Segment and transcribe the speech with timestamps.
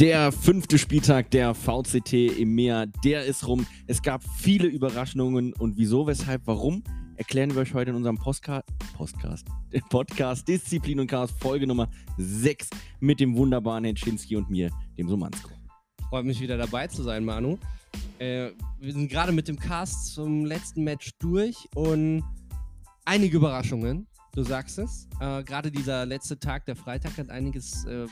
[0.00, 3.66] Der fünfte Spieltag der VCT im Meer, der ist rum.
[3.86, 6.82] Es gab viele Überraschungen und wieso, weshalb, warum,
[7.16, 8.64] erklären wir euch heute in unserem Postcard,
[8.96, 9.46] Postcast,
[9.90, 11.86] Podcast Disziplin und Chaos Folge Nummer
[12.16, 15.50] 6 mit dem wunderbaren Henschinski und mir, dem Somansko.
[16.08, 17.58] Freut mich wieder dabei zu sein, Manu.
[18.18, 22.24] Äh, wir sind gerade mit dem Cast zum letzten Match durch und
[23.04, 25.08] einige Überraschungen, du sagst es.
[25.20, 28.06] Äh, gerade dieser letzte Tag, der Freitag, hat einiges äh,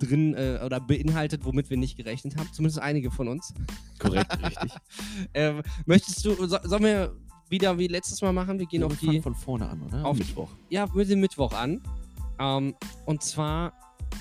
[0.00, 2.48] drin äh, oder beinhaltet, womit wir nicht gerechnet haben.
[2.52, 3.52] Zumindest einige von uns.
[3.98, 4.72] Korrekt, richtig.
[5.34, 7.14] Ähm, möchtest du, so, sollen wir
[7.48, 8.58] wieder wie letztes Mal machen?
[8.58, 9.20] Wir gehen Ja, auf wir die.
[9.20, 10.04] von vorne an, oder?
[10.04, 10.50] auf- Mittwoch.
[10.68, 11.80] Ja, mit dem Mittwoch an.
[12.38, 12.74] Ähm,
[13.06, 13.72] und zwar,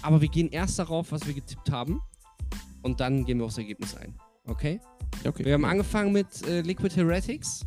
[0.02, 2.02] aber wir gehen erst darauf, was wir getippt haben.
[2.82, 4.14] Und dann gehen wir aufs Ergebnis ein.
[4.46, 4.80] Okay?
[5.26, 5.44] Okay.
[5.46, 7.66] Wir haben angefangen mit äh, Liquid Heretics.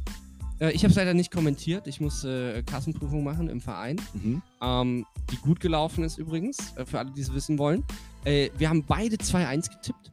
[0.59, 1.87] Äh, ich habe es leider nicht kommentiert.
[1.87, 4.01] Ich muss äh, Kassenprüfung machen im Verein.
[4.15, 4.43] Mhm.
[4.63, 7.85] Ähm, die gut gelaufen ist übrigens, äh, für alle, die es wissen wollen.
[8.25, 10.13] Äh, wir haben beide 2-1 getippt.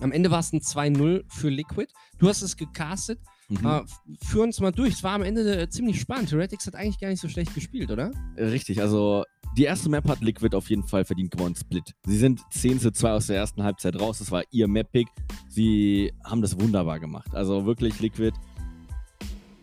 [0.00, 1.88] Am Ende war es ein 2-0 für Liquid.
[2.18, 3.18] Du hast es gecastet.
[3.48, 3.66] Mhm.
[3.66, 3.82] Äh,
[4.24, 4.94] führ uns mal durch.
[4.94, 6.32] Es war am Ende äh, ziemlich spannend.
[6.32, 8.10] Heretics hat eigentlich gar nicht so schlecht gespielt, oder?
[8.36, 9.24] Richtig, also
[9.56, 11.94] die erste Map hat Liquid auf jeden Fall verdient gewonnen, Split.
[12.04, 15.08] Sie sind 10 zu 2 aus der ersten Halbzeit raus, das war ihr Map-Pick.
[15.48, 17.34] Sie haben das wunderbar gemacht.
[17.34, 18.36] Also wirklich Liquid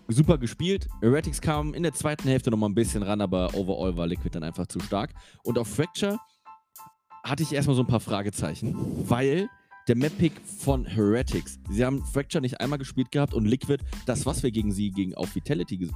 [0.08, 0.88] super gespielt.
[1.02, 4.44] Heretics kam in der zweiten Hälfte nochmal ein bisschen ran, aber overall war Liquid dann
[4.44, 5.14] einfach zu stark.
[5.44, 6.18] Und auf Fracture
[7.24, 8.76] hatte ich erstmal so ein paar Fragezeichen,
[9.10, 9.50] weil
[9.88, 14.44] der Map-Pick von Heretics, sie haben Fracture nicht einmal gespielt gehabt und Liquid, das, was
[14.44, 15.90] wir gegen sie gegen auf Vitality ge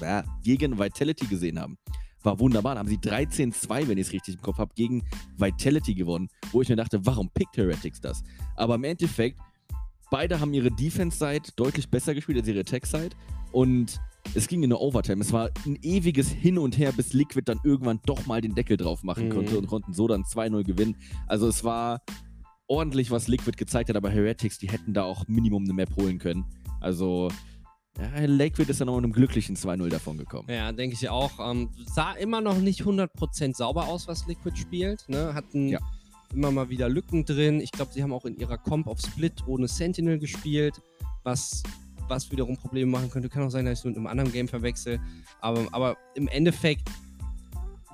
[0.00, 1.76] äh, gegen Vitality gesehen haben,
[2.22, 2.74] war wunderbar.
[2.74, 5.02] Da haben sie 13-2, wenn ich es richtig im Kopf habe, gegen
[5.36, 8.22] Vitality gewonnen, wo ich mir dachte, warum pickt Heretics das?
[8.56, 9.38] Aber im Endeffekt,
[10.10, 13.16] beide haben ihre Defense-Side deutlich besser gespielt als ihre Attack-Side
[13.52, 14.00] und
[14.34, 15.20] es ging in eine Overtime.
[15.22, 18.76] Es war ein ewiges Hin und Her, bis Liquid dann irgendwann doch mal den Deckel
[18.76, 19.30] drauf machen Mhm.
[19.32, 20.96] konnte und konnten so dann 2-0 gewinnen.
[21.26, 22.02] Also es war
[22.66, 26.18] ordentlich, was Liquid gezeigt hat, aber Heretics, die hätten da auch Minimum eine Map holen
[26.18, 26.44] können.
[26.80, 27.28] Also
[27.98, 30.48] ja, Liquid ist dann noch mit einem glücklichen 2-0 davon gekommen.
[30.48, 31.32] Ja, denke ich auch.
[31.50, 35.04] Ähm, sah immer noch nicht 100% sauber aus, was Liquid spielt.
[35.08, 35.34] Ne?
[35.34, 35.80] Hatten Ja.
[36.32, 37.60] immer mal wieder Lücken drin.
[37.60, 40.80] Ich glaube, sie haben auch in ihrer Comp auf Split ohne Sentinel gespielt,
[41.24, 41.62] was,
[42.10, 43.28] was wiederum Probleme machen könnte.
[43.30, 45.00] Kann auch sein, dass ich es mit einem anderen Game verwechsel.
[45.40, 46.88] Aber, aber im Endeffekt,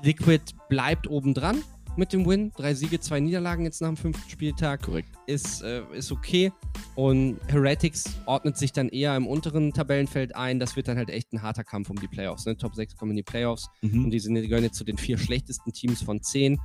[0.02, 1.62] Liquid bleibt oben dran
[1.96, 2.52] mit dem Win.
[2.56, 5.08] Drei Siege, zwei Niederlagen jetzt nach dem fünften Spieltag Korrekt.
[5.26, 6.52] ist, äh, ist okay.
[6.94, 10.58] Und Heretics ordnet sich dann eher im unteren Tabellenfeld ein.
[10.58, 12.44] Das wird dann halt echt ein harter Kampf um die Playoffs.
[12.44, 12.56] Ne?
[12.56, 14.04] Top 6 kommen in die Playoffs Mhm.
[14.04, 16.58] und die, sind, die gehören jetzt zu den vier schlechtesten Teams von zehn.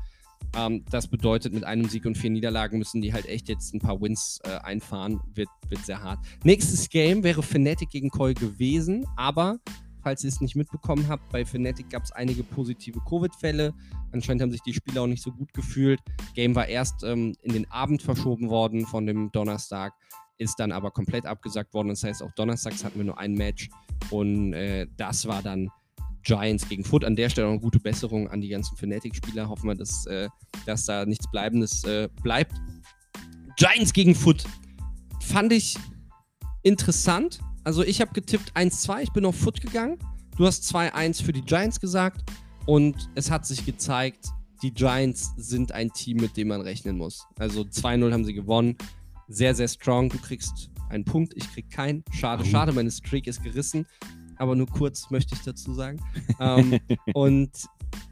[0.55, 3.79] Ähm, das bedeutet, mit einem Sieg und vier Niederlagen müssen die halt echt jetzt ein
[3.79, 5.21] paar Wins äh, einfahren.
[5.33, 6.19] Wird, wird sehr hart.
[6.43, 9.59] Nächstes Game wäre Fnatic gegen Koi gewesen, aber
[10.01, 13.73] falls ihr es nicht mitbekommen habt, bei Fnatic gab es einige positive Covid-Fälle.
[14.11, 15.99] Anscheinend haben sich die Spieler auch nicht so gut gefühlt.
[16.33, 19.93] Game war erst ähm, in den Abend verschoben worden von dem Donnerstag,
[20.37, 21.89] ist dann aber komplett abgesagt worden.
[21.89, 23.69] Das heißt, auch donnerstags hatten wir nur ein Match
[24.09, 25.69] und äh, das war dann
[26.23, 27.03] Giants gegen Foot.
[27.03, 29.49] An der Stelle auch eine gute Besserung an die ganzen Fnatic-Spieler.
[29.49, 30.29] Hoffen wir, dass, äh,
[30.65, 32.53] dass da nichts Bleibendes äh, bleibt.
[33.57, 34.43] Giants gegen Foot.
[35.21, 35.77] Fand ich
[36.63, 37.39] interessant.
[37.63, 39.97] Also ich habe getippt 1-2, ich bin auf Foot gegangen.
[40.37, 42.29] Du hast 2-1 für die Giants gesagt.
[42.65, 44.29] Und es hat sich gezeigt,
[44.61, 47.25] die Giants sind ein Team, mit dem man rechnen muss.
[47.37, 48.77] Also 2-0 haben sie gewonnen.
[49.27, 50.09] Sehr, sehr strong.
[50.09, 52.03] Du kriegst einen Punkt, ich krieg keinen.
[52.11, 53.87] Schade, schade, meine Streak ist gerissen.
[54.41, 55.99] Aber nur kurz möchte ich dazu sagen.
[56.39, 56.79] ähm,
[57.13, 57.51] und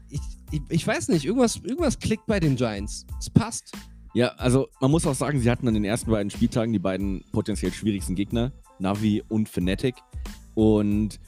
[0.08, 0.20] ich,
[0.52, 3.04] ich, ich weiß nicht, irgendwas, irgendwas klickt bei den Giants.
[3.18, 3.72] Es passt.
[4.14, 7.24] Ja, also man muss auch sagen, sie hatten an den ersten beiden Spieltagen die beiden
[7.32, 9.96] potenziell schwierigsten Gegner, Navi und Fnatic.
[10.54, 11.18] Und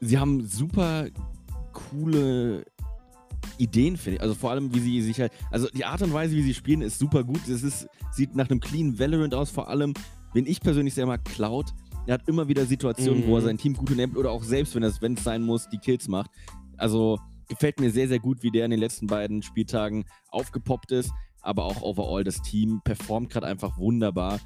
[0.00, 1.06] sie haben super
[1.72, 2.64] coole
[3.58, 4.22] Ideen, finde ich.
[4.22, 5.30] Also vor allem, wie sie sich halt.
[5.52, 7.46] Also die Art und Weise, wie sie spielen, ist super gut.
[7.46, 9.94] Es ist, sieht nach einem clean Valorant aus, vor allem,
[10.34, 11.66] wenn ich persönlich sehr mag, Cloud.
[12.06, 13.46] Er hat immer wieder Situationen, wo er Mhm.
[13.46, 16.08] sein Team gut enabelt oder auch selbst, wenn es wenn es sein muss, die Kills
[16.08, 16.30] macht.
[16.76, 21.12] Also gefällt mir sehr, sehr gut, wie der in den letzten beiden Spieltagen aufgepoppt ist.
[21.42, 24.40] Aber auch overall, das Team performt gerade einfach wunderbar.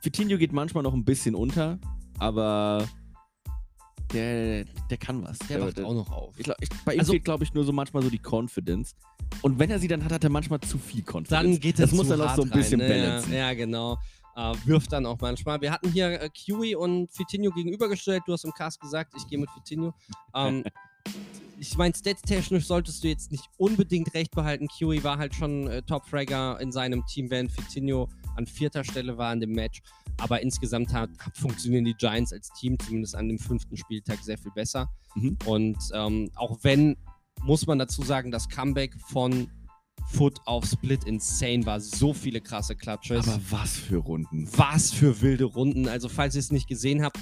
[0.00, 1.78] Fitinho geht manchmal noch ein bisschen unter,
[2.18, 2.86] aber
[4.12, 5.38] der, der kann was.
[5.48, 6.34] Der wacht auch noch auf.
[6.38, 8.94] Ich glaub, ich, bei ihm Also- fehlt, glaube ich, nur so manchmal so die Confidence.
[9.42, 11.28] Und wenn er sie dann hat, hat er manchmal zu viel Confidence.
[11.30, 13.06] Dann geht es Das muss er noch so ein bisschen rein, ne?
[13.06, 13.32] balancen.
[13.32, 13.98] Ja, ja, genau.
[14.36, 15.60] Äh, wirft dann auch manchmal.
[15.60, 18.22] Wir hatten hier äh, Kiwi und Fitinho gegenübergestellt.
[18.26, 19.94] Du hast im Cast gesagt, ich gehe mit Fitinho.
[20.34, 20.64] Ähm,
[21.58, 24.66] ich meine, statstechnisch solltest du jetzt nicht unbedingt recht behalten.
[24.68, 29.32] Kiwi war halt schon äh, Top-Fragger in seinem Team, während Fitinho an vierter Stelle war
[29.32, 29.80] in dem Match.
[30.18, 34.38] Aber insgesamt hat, hat funktionieren die Giants als Team, zumindest an dem fünften Spieltag, sehr
[34.38, 34.88] viel besser.
[35.14, 35.38] Mhm.
[35.44, 36.96] Und ähm, auch wenn,
[37.42, 39.48] muss man dazu sagen, das Comeback von
[40.06, 41.80] Foot auf Split insane war.
[41.80, 43.26] So viele krasse Clutches.
[43.26, 44.48] Aber was für Runden.
[44.56, 45.88] was für wilde Runden.
[45.88, 47.18] Also, falls ihr es nicht gesehen habt,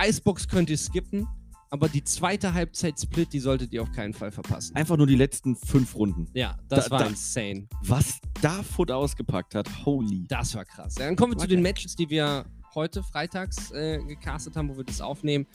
[0.00, 1.26] Icebox könnt ihr skippen,
[1.72, 4.76] aber die zweite Halbzeit-Split, die solltet ihr auf keinen Fall verpassen.
[4.76, 6.28] Einfach nur die letzten fünf Runden.
[6.34, 7.66] Ja, das Da- war da- insane.
[7.82, 10.26] Was da Foot ausgepackt hat, holy.
[10.28, 10.96] Das war krass.
[10.98, 11.54] Ja, dann kommen wir zu Okay.
[11.56, 15.46] den Matches, die wir heute freitags äh, gecastet haben, wo wir das aufnehmen.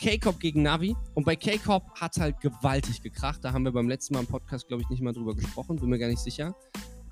[0.00, 0.96] K-Cop gegen Navi.
[1.14, 3.44] Und bei K-Cop hat halt gewaltig gekracht.
[3.44, 5.76] Da haben wir beim letzten Mal im Podcast, glaube ich, nicht mal drüber gesprochen.
[5.76, 6.54] Bin mir gar nicht sicher.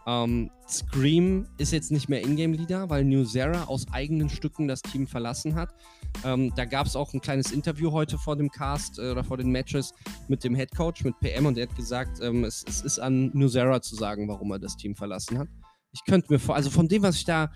[0.06, 5.06] Ähm, Scream ist jetzt nicht mehr Ingame-Leader, weil New Zera aus eigenen Stücken das Team
[5.06, 5.74] verlassen hat.
[6.24, 9.36] Ähm, da gab es auch ein kleines Interview heute vor dem Cast äh, oder vor
[9.36, 9.92] den Matches
[10.28, 13.30] mit dem Head Coach, mit PM, und er hat gesagt, ähm, es, es ist an
[13.34, 15.48] New Zera zu sagen, warum er das Team verlassen hat.
[15.92, 17.50] Ich könnte mir vor, also von dem, was ich da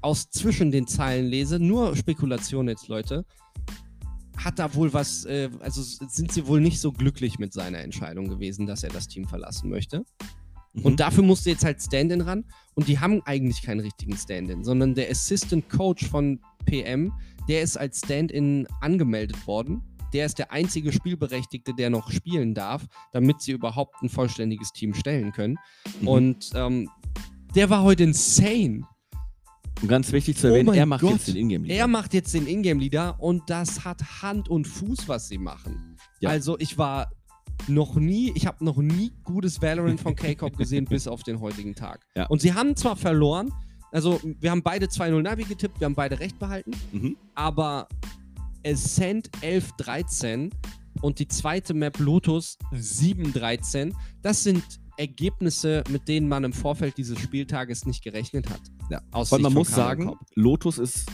[0.00, 3.24] aus zwischen den Zeilen lese, nur Spekulation jetzt, Leute,
[4.36, 8.28] hat da wohl was, äh, also sind sie wohl nicht so glücklich mit seiner Entscheidung
[8.28, 10.04] gewesen, dass er das Team verlassen möchte.
[10.74, 10.84] Mhm.
[10.84, 12.44] Und dafür musste jetzt halt Stand-in ran.
[12.74, 17.12] Und die haben eigentlich keinen richtigen Stand-in, sondern der Assistant Coach von PM,
[17.48, 19.82] der ist als Stand-in angemeldet worden.
[20.12, 24.94] Der ist der einzige Spielberechtigte, der noch spielen darf, damit sie überhaupt ein vollständiges Team
[24.94, 25.58] stellen können.
[26.00, 26.08] Mhm.
[26.08, 26.88] Und ähm,
[27.54, 28.82] der war heute insane.
[29.80, 31.12] Und ganz wichtig zu Oh erwähnen, mein er macht Gott.
[31.12, 35.28] jetzt den Ingame Er macht jetzt den Ingame-Leader und das hat Hand und Fuß, was
[35.28, 35.96] sie machen.
[36.20, 36.30] Ja.
[36.30, 37.10] Also ich war
[37.68, 41.74] noch nie, ich habe noch nie gutes Valorant von K-Cop gesehen, bis auf den heutigen
[41.74, 42.04] Tag.
[42.16, 42.26] Ja.
[42.26, 43.52] Und sie haben zwar verloren,
[43.90, 47.16] also wir haben beide 2-0 Navi getippt, wir haben beide recht behalten, Mhm.
[47.34, 47.88] aber
[48.66, 50.50] Ascent 11-13
[51.00, 53.92] und die zweite Map Lotus 7-13,
[54.22, 54.62] das sind
[54.98, 58.60] Ergebnisse, mit denen man im Vorfeld dieses Spieltages nicht gerechnet hat.
[58.90, 59.00] Ja.
[59.10, 60.12] Aus Weil Sicht man muss sagen.
[60.34, 61.06] Lotus ist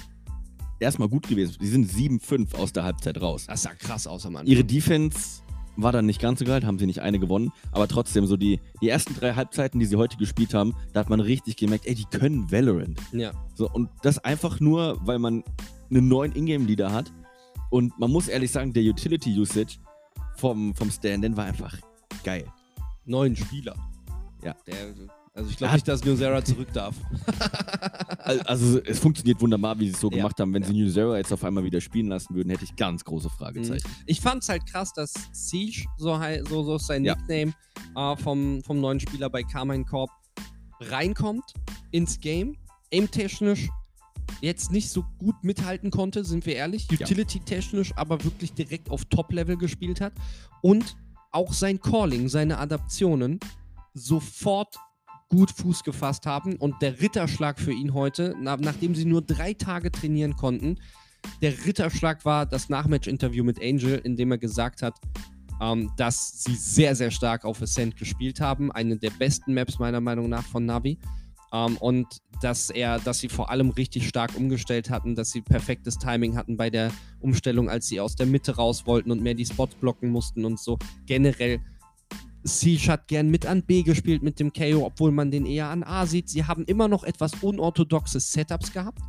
[0.81, 1.57] erstmal gut gewesen.
[1.61, 3.47] Die sind 7-5 aus der Halbzeit raus.
[3.47, 4.49] Das sah krass aus am Anfang.
[4.49, 5.43] Ihre Defense
[5.79, 8.61] war dann nicht ganz so geil, haben sie nicht eine gewonnen, aber trotzdem so die,
[8.83, 11.95] die ersten drei Halbzeiten, die sie heute gespielt haben, da hat man richtig gemerkt, ey,
[11.95, 13.01] die können Valorant.
[13.13, 13.31] ja.
[13.55, 15.45] So, und das einfach nur, weil man
[15.91, 17.13] einen neuen Ingame-Leader hat.
[17.71, 19.79] Und man muss ehrlich sagen, der Utility-Usage
[20.37, 21.77] vom, vom Stand-In war einfach
[22.25, 22.45] geil.
[23.05, 23.75] neuen Spieler.
[24.43, 24.55] Ja.
[24.67, 24.95] Der,
[25.39, 26.95] also ich glaube nicht, dass New Zera zurück darf.
[28.19, 30.53] Al- Also es funktioniert wunderbar, wie sie es so Ja, gemacht haben.
[30.53, 30.69] Wenn ja.
[30.69, 33.89] sie New Zero jetzt auf einmal wieder spielen lassen würden, hätte ich ganz große Fragezeichen.
[34.07, 36.19] Ich fand es halt krass, dass Siege, so,
[36.49, 37.15] so, so ist sein Ja.
[37.15, 37.55] Nickname,
[37.97, 40.11] äh, vom, vom neuen Spieler bei Carmine Corp,
[40.81, 41.45] reinkommt
[41.93, 42.57] ins Game,
[42.93, 43.69] aim-technisch
[44.41, 49.57] jetzt nicht so gut mithalten konnte, sind wir ehrlich, utility-technisch, aber wirklich direkt auf Top-Level
[49.57, 50.13] gespielt hat
[50.63, 50.97] und
[51.31, 53.41] auch sein Calling, seine Adaptionen
[53.95, 54.77] sofort
[55.29, 59.53] gut Fuß gefasst haben und der Ritterschlag für ihn heute, na, nachdem sie nur drei
[59.53, 60.77] Tage trainieren konnten,
[61.43, 64.95] der Ritterschlag war das Nachmatch-Interview mit Angel, in dem er gesagt hat,
[65.61, 68.71] ähm, dass sie sehr, sehr stark auf Ascent gespielt haben.
[68.73, 70.99] Eine der besten Maps meiner Meinung nach von Navi.
[71.53, 72.07] Ähm, und
[72.43, 76.57] dass er, dass sie vor allem richtig stark umgestellt hatten, dass sie perfektes Timing hatten
[76.57, 80.11] bei der Umstellung, als sie aus der Mitte raus wollten und mehr die Spots blocken
[80.11, 80.79] mussten und so.
[81.07, 81.61] Generell,
[82.49, 85.83] Siege hat gern mit an B gespielt mit dem KO, obwohl man den eher an
[85.83, 86.29] A sieht.
[86.29, 89.01] Sie haben immer noch etwas unorthodoxe Setups gehabt,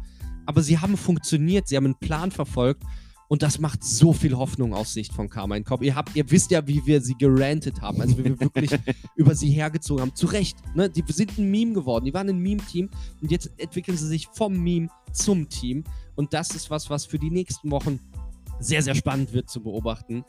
[0.45, 2.83] aber sie haben funktioniert, sie haben einen Plan verfolgt
[3.29, 5.83] und das macht so viel Hoffnung aus Sicht von Carmine Cobb.
[5.83, 8.71] Ihr, habt, ihr wisst ja, wie wir sie gerantet haben, also wie wir wirklich
[9.15, 10.15] über sie hergezogen haben.
[10.15, 10.89] Zu Recht, ne?
[10.89, 12.89] die sind ein Meme geworden, die waren ein Meme-Team
[13.21, 15.83] und jetzt entwickeln sie sich vom Meme zum Team
[16.15, 17.99] und das ist was, was für die nächsten Wochen
[18.59, 20.25] sehr, sehr spannend wird zu beobachten,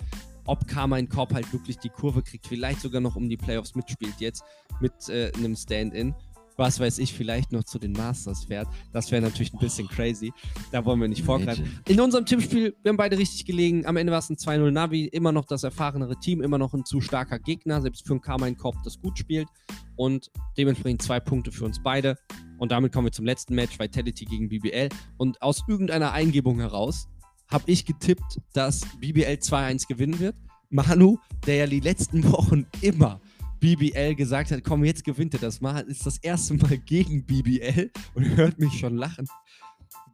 [0.47, 4.15] ob Carmine Cobb halt wirklich die Kurve kriegt, vielleicht sogar noch um die Playoffs mitspielt
[4.19, 4.43] jetzt
[4.81, 6.15] mit äh, einem Stand-in.
[6.61, 8.69] Was weiß ich, vielleicht noch zu den Masters fährt.
[8.93, 10.31] Das wäre natürlich ein bisschen crazy.
[10.71, 11.81] Da wollen wir nicht vorgreifen.
[11.89, 13.87] In unserem Tippspiel, wir haben beide richtig gelegen.
[13.87, 15.07] Am Ende war es ein 2-0 Navi.
[15.07, 18.57] Immer noch das erfahrenere Team, immer noch ein zu starker Gegner, selbst für einen Carmine
[18.57, 19.49] Cobb, das gut spielt.
[19.97, 22.17] Und dementsprechend zwei Punkte für uns beide.
[22.59, 24.91] Und damit kommen wir zum letzten Match, Vitality gegen BBL.
[25.17, 27.09] Und aus irgendeiner Eingebung heraus
[27.51, 30.37] habe ich getippt, dass BBL 2-1 gewinnen wird.
[30.69, 33.21] Manu, der ja die letzten Wochen immer
[33.59, 37.91] BBL gesagt hat, komm, jetzt gewinnt er das mal, ist das erste Mal gegen BBL
[38.15, 39.27] und hört mich schon lachen.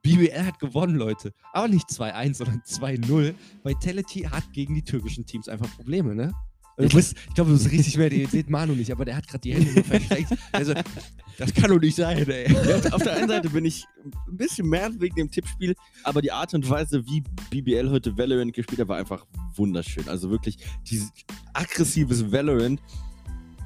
[0.02, 1.32] BBL hat gewonnen, Leute.
[1.52, 3.34] Aber nicht 2-1, sondern 2-0.
[3.64, 6.32] Vitality hat gegen die türkischen Teams einfach Probleme, ne?
[6.78, 9.26] Du bist, ich glaube, du bist richtig mehr, ihr seht Manu nicht, aber der hat
[9.26, 10.30] gerade die Hände nur verschränkt.
[10.52, 10.74] Also,
[11.38, 12.52] das kann doch nicht sein, ey.
[12.52, 13.84] Ja, auf der einen Seite bin ich
[14.28, 18.52] ein bisschen mehr wegen dem Tippspiel, aber die Art und Weise, wie BBL heute Valorant
[18.52, 20.06] gespielt hat, war einfach wunderschön.
[20.08, 21.10] Also wirklich dieses
[21.54, 22.80] aggressives Valorant,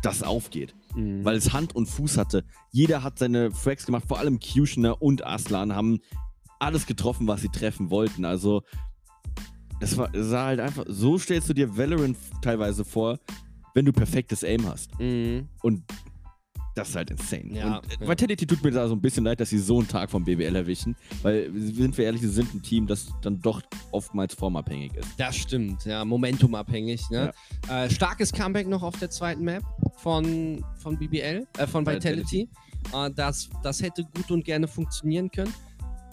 [0.02, 1.24] das aufgeht, Mhm.
[1.24, 2.44] weil es Hand und Fuß hatte.
[2.70, 5.98] Jeder hat seine Frags gemacht, vor allem Kushner und Aslan haben
[6.58, 8.24] alles getroffen, was sie treffen wollten.
[8.24, 8.62] Also
[9.80, 13.18] es, war, sah halt einfach, so stellst du dir Valorant teilweise vor,
[13.74, 14.98] wenn du perfektes Aim hast.
[15.00, 15.48] Mhm.
[15.62, 15.82] Und
[16.74, 17.52] Das ist halt insane.
[17.52, 18.08] Ja, und äh, ja.
[18.08, 20.54] Vitality tut mir da so ein bisschen leid, dass sie so einen Tag vom BBL
[20.54, 23.60] erwischen, weil, sind wir ehrlich, sie sind ein Team, das dann doch
[23.90, 25.08] oftmals formabhängig ist.
[25.18, 27.10] Das stimmt, ja, momentumabhängig.
[27.10, 27.32] Ne?
[27.68, 29.64] Äh, starkes Comeback noch auf der zweiten Map
[29.96, 32.48] von, von BBL, äh, von Vitality.
[32.92, 35.52] Äh, das, das hätte gut und gerne funktionieren können.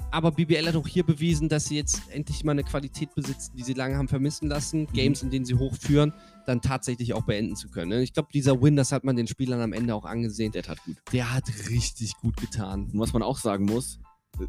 [0.09, 3.63] Aber BBL hat auch hier bewiesen, dass sie jetzt endlich mal eine Qualität besitzen, die
[3.63, 4.87] sie lange haben vermissen lassen.
[4.87, 6.13] Games, in denen sie hochführen,
[6.45, 7.89] dann tatsächlich auch beenden zu können.
[7.89, 8.03] ne?
[8.03, 10.53] Ich glaube, dieser Win, das hat man den Spielern am Ende auch angesehen.
[10.53, 10.97] Der tat gut.
[11.11, 12.89] Der hat richtig gut getan.
[12.91, 13.99] Und was man auch sagen muss,
[14.39, 14.45] äh,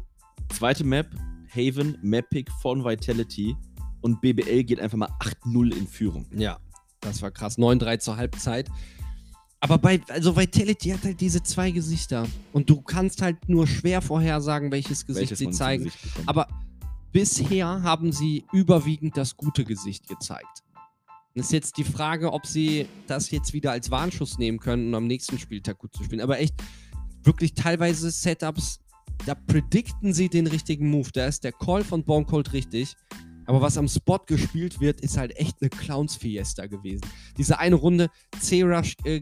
[0.53, 1.07] zweite Map,
[1.53, 3.55] Haven, Map-Pick von Vitality
[4.01, 6.25] und BBL geht einfach mal 8-0 in Führung.
[6.33, 6.59] Ja,
[7.01, 7.57] das war krass.
[7.57, 8.69] 9-3 zur Halbzeit.
[9.61, 12.25] Aber bei, also Vitality hat halt diese zwei Gesichter.
[12.53, 15.85] Und du kannst halt nur schwer vorhersagen, welches Gesicht Welches sie zeigen.
[15.85, 16.05] Gesicht.
[16.25, 16.47] Aber
[17.11, 20.63] bisher haben sie überwiegend das gute Gesicht gezeigt.
[21.35, 24.95] Es ist jetzt die Frage, ob sie das jetzt wieder als Warnschuss nehmen können, um
[24.95, 26.21] am nächsten Spieltag gut zu spielen.
[26.21, 26.55] Aber echt,
[27.23, 28.79] wirklich teilweise Setups,
[29.25, 31.09] da predikten sie den richtigen Move.
[31.13, 32.95] Da ist der Call von Boncold richtig.
[33.49, 37.01] Aber was am Spot gespielt wird, ist halt echt eine Clowns-Fiesta gewesen.
[37.35, 39.21] Diese eine Runde C-Rush äh,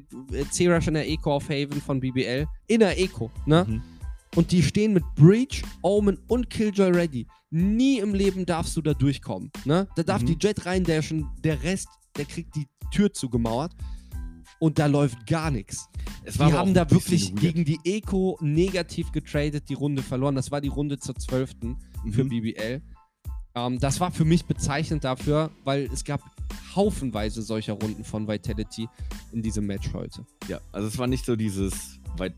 [0.59, 2.45] in der Eco auf Haven von BBL.
[2.67, 3.65] In der Eco, ne?
[3.65, 3.81] Mhm.
[4.35, 7.25] Und die stehen mit Breach, Omen und Killjoy ready.
[7.51, 9.49] Nie im Leben darfst du da durchkommen.
[9.63, 9.87] Ne?
[9.95, 10.25] Da darf Mhm.
[10.25, 13.71] die Jet reindashen, der Rest, der kriegt die Tür zugemauert.
[14.59, 15.87] Und da läuft gar nichts.
[16.25, 17.39] Die haben da wirklich weird.
[17.39, 20.35] gegen die Eco negativ getradet, die Runde verloren.
[20.35, 21.77] Das war die Runde zur 12.
[22.11, 22.29] für Mhm.
[22.29, 22.81] BBL.
[23.57, 26.21] Ähm, das war für mich bezeichnend dafür, weil es gab
[26.75, 28.87] haufenweise solcher Runden von Vitality
[29.31, 30.25] in diesem Match heute.
[30.47, 31.99] Ja, also es war nicht so dieses.
[32.17, 32.33] Weit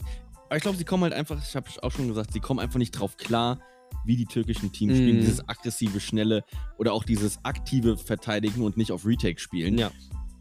[0.50, 2.80] aber ich glaube, sie kommen halt einfach, ich habe auch schon gesagt, sie kommen einfach
[2.80, 3.60] nicht drauf klar,
[4.04, 5.18] wie die türkischen Teams spielen.
[5.18, 5.22] Mhm.
[5.22, 6.44] Dieses aggressive, schnelle
[6.80, 9.78] oder auch dieses aktive Verteidigen und nicht auf Retake spielen.
[9.78, 9.92] Ja.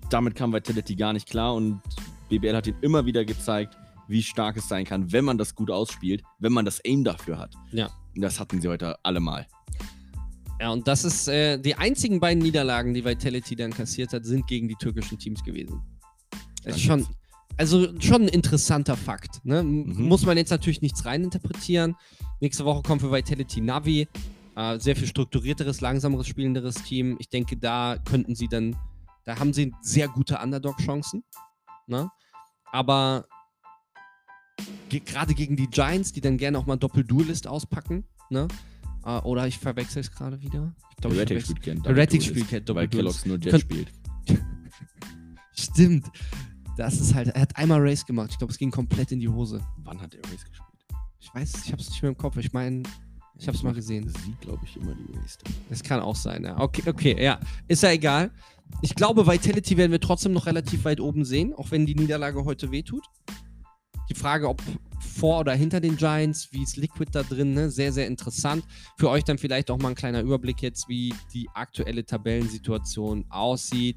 [0.08, 1.82] Damit kam Vitality gar nicht klar und
[2.30, 5.70] BBL hat ihnen immer wieder gezeigt, wie stark es sein kann, wenn man das gut
[5.70, 7.54] ausspielt, wenn man das Aim dafür hat.
[7.72, 7.90] Ja.
[8.16, 9.46] Und das hatten sie heute allemal.
[10.60, 14.46] Ja, und das ist äh, die einzigen beiden Niederlagen, die Vitality dann kassiert hat, sind
[14.46, 15.80] gegen die türkischen Teams gewesen.
[16.64, 17.06] Das ist schon,
[17.56, 19.44] also schon ein interessanter Fakt.
[19.44, 19.62] Ne?
[19.62, 20.08] Mhm.
[20.08, 21.94] Muss man jetzt natürlich nichts reininterpretieren.
[22.40, 24.08] Nächste Woche kommt für Vitality Navi.
[24.56, 27.16] Äh, sehr viel strukturierteres, langsameres, spielenderes Team.
[27.20, 28.76] Ich denke, da könnten sie dann,
[29.24, 31.22] da haben sie sehr gute Underdog-Chancen.
[31.86, 32.10] Ne?
[32.72, 33.26] Aber
[34.88, 38.48] ge gerade gegen die Giants, die dann gerne auch mal Doppel-Duelist auspacken, ne?
[39.08, 40.74] Äh, oder ich verwechsel es gerade wieder.
[41.00, 43.92] Glaub, Heretic spielt gern Heretic spielt gern Weil Kellogg's nur Jet Könnt- spielt.
[45.56, 46.06] Stimmt.
[46.76, 48.30] Das ist halt, er hat einmal Race gemacht.
[48.32, 49.60] Ich glaube, es ging komplett in die Hose.
[49.78, 50.62] Wann hat er Race gespielt?
[51.20, 52.36] Ich weiß, ich habe es nicht mehr im Kopf.
[52.36, 52.82] Ich meine,
[53.36, 54.08] ich habe es mal gesehen.
[54.24, 55.38] Sie, glaube ich, immer die Race.
[55.70, 56.58] Das kann auch sein, ja.
[56.60, 57.40] Okay, okay, ja.
[57.66, 58.30] Ist ja egal.
[58.82, 62.44] Ich glaube, Vitality werden wir trotzdem noch relativ weit oben sehen, auch wenn die Niederlage
[62.44, 63.04] heute wehtut.
[64.08, 64.62] Die Frage, ob
[65.00, 67.70] vor oder hinter den Giants, wie ist Liquid da drin, ne?
[67.70, 68.64] sehr, sehr interessant.
[68.96, 73.96] Für euch dann vielleicht auch mal ein kleiner Überblick jetzt, wie die aktuelle Tabellensituation aussieht.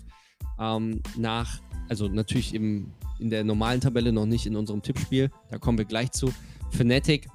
[0.60, 5.58] Ähm, nach, also natürlich im, in der normalen Tabelle, noch nicht in unserem Tippspiel, da
[5.58, 6.34] kommen wir gleich zu.
[6.72, 7.28] Fnatic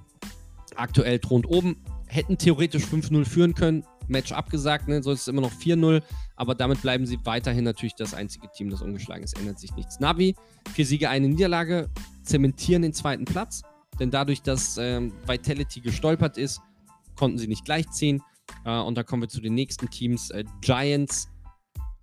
[0.75, 3.85] aktuell thront oben, hätten theoretisch 5-0 führen können.
[4.09, 5.03] Match abgesagt, ne?
[5.03, 6.03] so ist es immer noch 4-0,
[6.37, 9.39] aber damit bleiben sie weiterhin natürlich das einzige Team, das ungeschlagen ist.
[9.39, 10.01] Ändert sich nichts.
[10.01, 10.35] Navi,
[10.73, 11.89] vier Siege, eine Niederlage,
[12.23, 13.63] zementieren den zweiten Platz,
[13.99, 16.61] denn dadurch, dass ähm, Vitality gestolpert ist,
[17.17, 18.23] konnten sie nicht gleichziehen.
[18.65, 20.31] Äh, und da kommen wir zu den nächsten Teams.
[20.31, 21.29] Äh, Giants,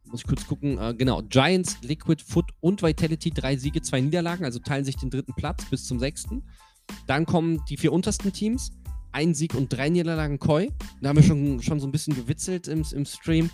[0.05, 4.45] muss ich kurz gucken, äh, genau, Giants, Liquid, Foot und Vitality, drei Siege, zwei Niederlagen,
[4.45, 6.43] also teilen sich den dritten Platz bis zum sechsten.
[7.07, 8.71] Dann kommen die vier untersten Teams.
[9.13, 10.69] Ein Sieg und drei Niederlagen Koi.
[11.01, 13.49] Da haben wir schon, schon so ein bisschen gewitzelt im, im Stream.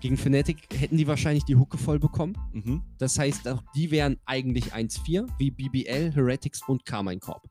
[0.00, 2.36] Gegen Fnatic hätten die wahrscheinlich die Hucke voll bekommen.
[2.52, 2.82] Mhm.
[2.98, 7.46] Das heißt, auch die wären eigentlich 1-4, wie BBL, Heretics und Carmine Corp.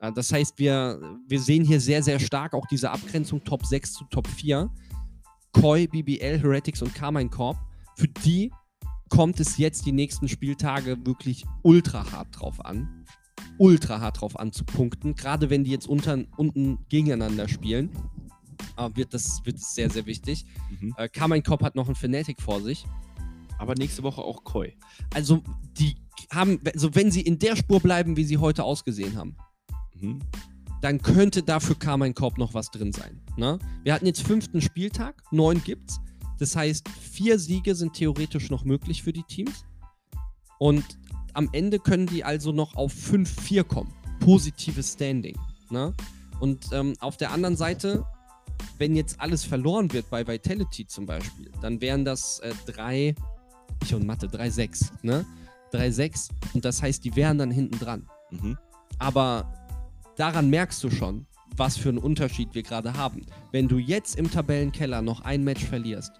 [0.00, 3.94] Äh, Das heißt, wir, wir sehen hier sehr, sehr stark auch diese Abgrenzung Top 6
[3.94, 4.70] zu Top 4.
[5.52, 7.56] Koi, BBL, Heretics und Carmine Corp.
[7.96, 8.52] Für die
[9.08, 13.04] kommt es jetzt die nächsten Spieltage wirklich ultra hart drauf an.
[13.62, 15.14] Ultra hart drauf an zu punkten.
[15.14, 17.90] Gerade wenn die jetzt unter, unten gegeneinander spielen,
[18.76, 20.44] äh, wird, das, wird es sehr, sehr wichtig.
[20.80, 20.94] Mhm.
[20.96, 22.84] Äh, Carmine Corp hat noch einen Fnatic vor sich.
[23.58, 24.72] Aber nächste Woche auch Koi.
[25.14, 25.44] Also,
[25.78, 25.94] die
[26.32, 29.36] haben, also wenn sie in der Spur bleiben, wie sie heute ausgesehen haben,
[30.00, 30.18] Mhm.
[30.80, 33.20] dann könnte da für Carmine Corp noch was drin sein.
[33.36, 33.60] Ne?
[33.84, 36.00] Wir hatten jetzt fünften Spieltag, neun gibt's.
[36.40, 39.64] Das heißt, vier Siege sind theoretisch noch möglich für die Teams.
[40.58, 40.98] Und
[41.34, 43.92] am Ende können die also noch auf 5-4 kommen.
[44.20, 45.36] Positives Standing.
[45.70, 45.94] Ne?
[46.40, 48.04] Und ähm, auf der anderen Seite,
[48.78, 53.14] wenn jetzt alles verloren wird bei Vitality zum Beispiel, dann wären das äh, drei,
[53.82, 55.24] ich und Mathe, 3-6, ne?
[55.72, 56.30] 3-6.
[56.52, 58.06] Und das heißt, die wären dann hinten dran.
[58.30, 58.58] Mhm.
[58.98, 59.52] Aber
[60.16, 63.26] daran merkst du schon, was für einen Unterschied wir gerade haben.
[63.50, 66.12] Wenn du jetzt im Tabellenkeller noch ein Match verlierst,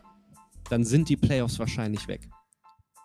[0.70, 2.28] dann sind die Playoffs wahrscheinlich weg.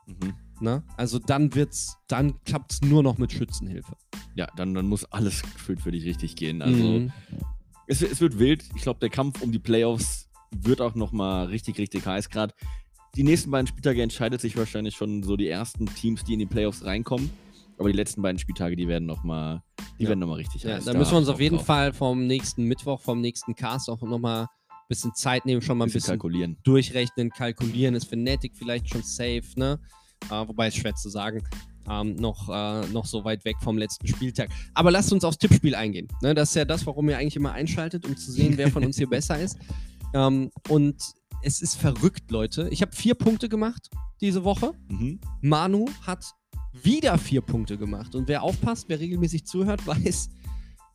[0.05, 0.33] Mhm.
[0.61, 0.83] Ne?
[0.97, 3.93] Also dann wird's, dann klappt es nur noch mit Schützenhilfe.
[4.35, 6.61] Ja, dann, dann muss alles gefühlt für dich richtig gehen.
[6.61, 7.11] Also Mhm.
[7.87, 8.63] es, es wird wild.
[8.75, 12.29] Ich glaube, der Kampf um die Playoffs wird auch nochmal richtig, richtig heiß.
[12.29, 12.53] Gerade
[13.15, 16.45] die nächsten beiden Spieltage entscheidet sich wahrscheinlich schon so die ersten Teams, die in die
[16.45, 17.29] Playoffs reinkommen.
[17.79, 19.61] Aber die letzten beiden Spieltage, die werden nochmal,
[19.99, 20.09] die Ja.
[20.09, 20.85] werden noch mal richtig Ja, heiß.
[20.85, 21.65] da müssen wir uns auf jeden drauf.
[21.65, 25.85] Fall vom nächsten Mittwoch, vom nächsten Cast auch nochmal ein bisschen Zeit nehmen, schon mal
[25.85, 26.57] ein bisschen bisschen kalkulieren.
[26.63, 27.93] durchrechnen, kalkulieren.
[27.95, 29.79] Ist Fnatic vielleicht schon safe, ne?
[30.25, 31.43] Äh, wobei es schwer zu sagen.
[31.89, 34.49] Ähm, noch, äh, noch so weit weg vom letzten Spieltag.
[34.73, 36.07] Aber lasst uns aufs Tippspiel eingehen.
[36.21, 36.35] Ne?
[36.35, 38.97] Das ist ja das, warum ihr eigentlich immer einschaltet, um zu sehen, wer von uns
[38.97, 39.57] hier besser ist.
[40.13, 41.01] Ähm, und
[41.43, 42.67] es ist verrückt, Leute.
[42.71, 43.89] Ich habe vier Punkte gemacht
[44.21, 44.73] diese Woche.
[44.89, 45.19] Mhm.
[45.41, 46.25] Manu hat
[46.83, 48.15] wieder vier Punkte gemacht.
[48.15, 50.29] Und wer aufpasst, wer regelmäßig zuhört, weiß,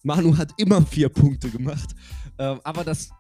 [0.02, 1.94] Manu hat immer vier Punkte gemacht.
[2.38, 3.10] Ähm, aber das,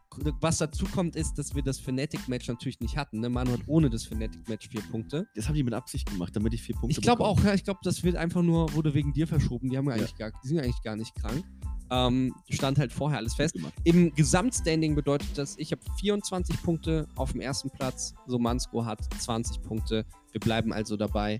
[0.40, 3.20] was dazu kommt, ist, dass wir das Fnatic-Match natürlich nicht hatten.
[3.20, 3.28] Ne?
[3.28, 5.26] Manu hat ohne das Fnatic-Match vier Punkte.
[5.34, 7.64] Das haben die mit Absicht gemacht, damit ich vier Punkte Ich glaube auch, ja, ich
[7.64, 9.68] glaube, das wird einfach nur, wurde wegen dir verschoben.
[9.70, 11.44] Die haben ja eigentlich gar, die sind eigentlich gar nicht krank.
[11.90, 13.54] Ähm, stand halt vorher alles fest.
[13.84, 18.14] Im Gesamtstanding bedeutet das, ich habe 24 Punkte auf dem ersten Platz.
[18.26, 20.06] Somansko hat 20 Punkte.
[20.30, 21.38] Wir bleiben also dabei,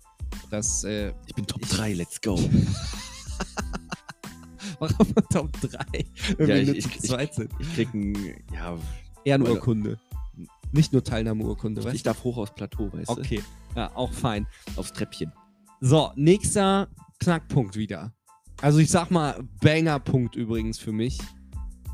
[0.50, 2.38] dass äh, Ich bin Top Ich- 3, let's go.
[4.82, 5.70] Warum Top 3?
[6.38, 7.50] Wenn Ja, wir ich- nur ich- zu ich- zweit sind.
[7.60, 8.14] Ich krieg ein,
[8.52, 8.76] ja,
[9.24, 9.98] Ehrenurkunde.
[10.72, 13.12] Nicht nur Teilnahmeurkunde, ich weißt darf hoch aufs Plateau, weißt du?
[13.20, 13.42] Okay,
[13.76, 14.46] ja, auch fein.
[14.74, 14.80] du?
[14.80, 15.30] Aufs Treppchen.
[15.80, 16.88] So, nächster
[17.20, 18.12] Knackpunkt wieder.
[18.60, 21.18] Also ich sag mal, Banger-Punkt übrigens für mich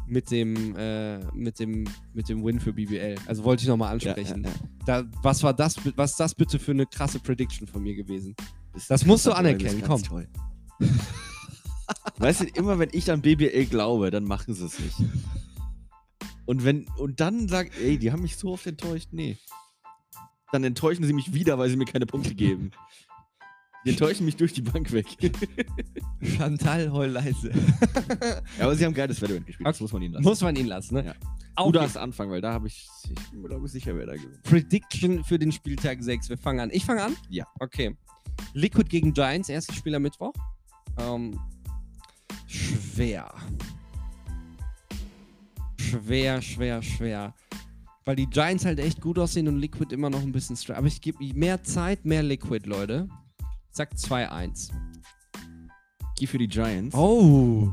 [0.07, 3.17] mit dem, äh, mit dem, mit dem Win für BBL.
[3.27, 4.45] Also wollte ich nochmal ansprechen.
[4.45, 7.83] Ja, ja, Da, was war das, was ist das bitte für eine krasse Prediction von
[7.83, 8.35] mir gewesen?
[8.73, 10.29] Bist Das musst du anerkennen, ganz Toll.
[12.19, 14.97] weißt du, immer wenn ich an BBL glaube, dann machen sie es nicht.
[16.47, 19.37] Und wenn, und dann sagt, ey, die haben mich so oft enttäuscht, nee.
[20.51, 22.71] Dann enttäuschen sie mich wieder, weil sie mir keine Punkte geben.
[23.85, 25.07] Die enttäuschen mich durch die Bank weg.
[26.23, 27.51] Chantal heul leise.
[28.59, 30.25] ja, aber sie haben geiles Valorant gespielt, das muss man ihnen lassen.
[30.25, 31.07] Muss man ihn lassen, ne?
[31.07, 31.15] Ja.
[31.55, 34.07] Auch du darfst anfangen, weil da habe ich, ich bin mir glaube ich sicher, wer
[34.07, 34.43] da gewinnt.
[34.43, 36.29] Prediction für den Spieltag 6.
[36.29, 36.71] Wir fangen an.
[36.73, 37.17] Ich fange an?
[37.31, 37.47] Ja.
[37.61, 37.97] Okay.
[38.53, 40.33] Liquid gegen Giants, erstes Spiel am Mittwoch.
[40.99, 41.39] Ähm,
[42.49, 43.33] schwer.
[45.79, 47.35] Schwer, schwer, schwer.
[48.05, 50.79] Weil die Giants halt echt gut aussehen und Liquid immer noch ein bisschen straight.
[50.79, 53.09] Aber ich gebe mehr Zeit, mehr Liquid, Leute.
[53.71, 54.71] Ich sag 2-1.
[56.17, 56.97] Geh für die Giants.
[56.97, 57.73] Oh.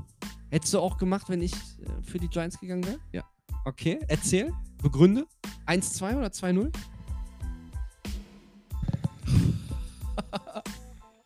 [0.49, 2.99] Hättest du auch gemacht, wenn ich äh, für die Giants gegangen wäre?
[3.11, 3.23] Ja.
[3.65, 4.53] Okay, erzähl.
[4.83, 5.25] Begründe.
[5.65, 6.71] 1-2 oder 2-0?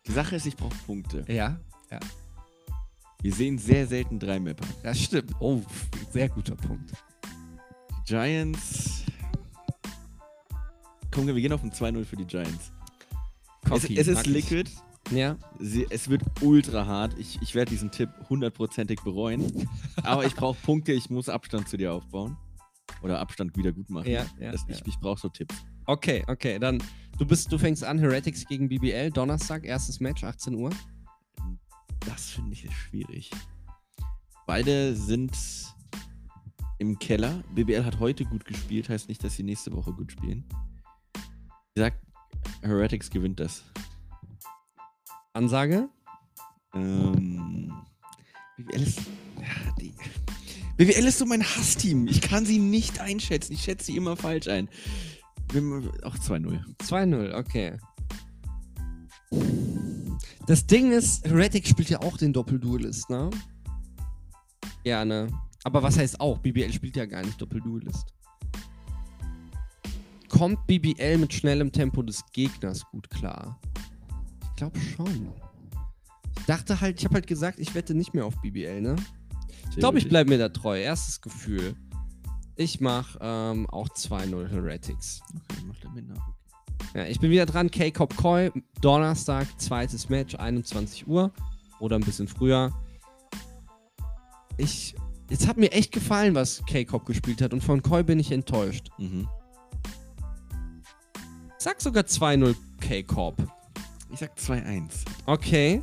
[0.06, 1.24] Die Sache ist, ich brauche Punkte.
[1.28, 1.60] Ja.
[3.22, 4.66] Wir sehen sehr selten drei Mapper.
[4.82, 5.32] Das stimmt.
[5.40, 5.60] Oh,
[6.10, 6.92] sehr guter Punkt.
[7.90, 9.04] Die Giants.
[11.10, 12.72] Komm, wir gehen auf ein 2-0 für die Giants.
[13.64, 14.32] Es, Cocky, es ist ich.
[14.32, 14.70] Liquid.
[15.10, 15.36] Ja.
[15.58, 17.18] Sie, es wird ultra hart.
[17.18, 19.68] Ich, ich werde diesen Tipp hundertprozentig bereuen.
[20.02, 20.92] Aber ich brauche Punkte.
[20.92, 22.36] Ich muss Abstand zu dir aufbauen.
[23.02, 24.08] Oder Abstand wieder gut machen.
[24.10, 24.76] Ja, ja, das, ja.
[24.76, 25.54] Ich, ich brauche so Tipps.
[25.86, 26.58] Okay, okay.
[26.58, 26.82] Dann
[27.18, 27.98] du bist, du fängst an.
[27.98, 29.10] Heretics gegen BBL.
[29.10, 30.70] Donnerstag, erstes Match, 18 Uhr.
[32.06, 33.30] Das finde ich schwierig.
[34.46, 35.36] Beide sind
[36.78, 37.42] im Keller.
[37.54, 40.44] BBL hat heute gut gespielt, heißt nicht, dass sie nächste Woche gut spielen.
[41.74, 41.94] Ich sag,
[42.62, 43.62] Heretics gewinnt das.
[45.32, 45.88] Ansage.
[46.74, 47.72] Ähm,
[48.56, 49.00] BWL ist.
[49.38, 49.94] Ja, die,
[50.76, 52.06] BWL ist so mein Hassteam.
[52.08, 53.52] Ich kann sie nicht einschätzen.
[53.52, 54.68] Ich schätze sie immer falsch ein.
[56.02, 56.62] Auch 2-0.
[56.78, 57.78] 2-0, okay.
[60.50, 63.30] Das Ding ist, Heretics spielt ja auch den Doppelduelist, ne?
[64.82, 65.28] Ja, ne?
[65.62, 66.38] Aber was heißt auch?
[66.38, 68.12] BBL spielt ja gar nicht Doppelduelist.
[70.28, 73.60] Kommt BBL mit schnellem Tempo des Gegners gut klar?
[74.42, 75.32] Ich glaube schon.
[76.40, 78.96] Ich dachte halt, ich habe halt gesagt, ich wette nicht mehr auf BBL, ne?
[79.70, 80.80] Ich glaube, ich bleibe mir da treu.
[80.80, 81.76] Erstes Gefühl.
[82.56, 85.20] Ich mache ähm, auch 2-0 Heretics.
[85.32, 86.29] Okay, mach damit nach.
[86.94, 87.70] Ja, ich bin wieder dran.
[87.70, 88.50] K-Cop Koi,
[88.80, 91.30] Donnerstag, zweites Match, 21 Uhr.
[91.78, 92.72] Oder ein bisschen früher.
[94.56, 94.94] Ich.
[95.32, 97.52] Es hat mir echt gefallen, was K-Cop gespielt hat.
[97.52, 98.88] Und von Koi bin ich enttäuscht.
[98.98, 99.28] Mhm.
[101.58, 103.36] Sag sogar 2-0 K-Cop.
[104.12, 105.04] Ich sag 2-1.
[105.26, 105.82] Okay.